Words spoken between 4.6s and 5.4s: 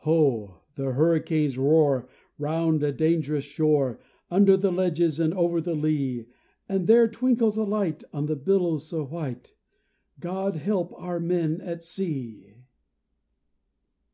ledges and